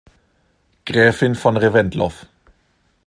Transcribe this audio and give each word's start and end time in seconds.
Gräfin 0.85 1.35
von 1.35 1.57
Reventlow. 1.57 2.11